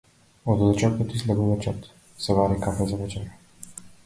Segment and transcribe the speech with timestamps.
[0.53, 1.85] Од оџакот излегува чад,
[2.25, 3.79] се вари кафе за вечера.